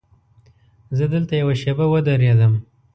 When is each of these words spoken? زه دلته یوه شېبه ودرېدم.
زه 0.97 1.05
دلته 1.13 1.33
یوه 1.41 1.55
شېبه 1.61 1.85
ودرېدم. 1.89 2.53